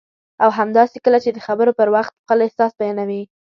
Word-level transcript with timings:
او 0.43 0.49
همداسې 0.59 0.97
کله 1.05 1.17
چې 1.23 1.29
د 1.33 1.39
خبرو 1.47 1.71
پر 1.79 1.87
وخت 1.95 2.13
خپل 2.23 2.37
احساس 2.45 2.71
بیانوي 2.79 3.23